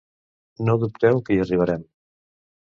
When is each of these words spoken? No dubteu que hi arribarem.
No 0.69 0.75
dubteu 0.83 1.21
que 1.27 1.35
hi 1.35 1.39
arribarem. 1.45 1.85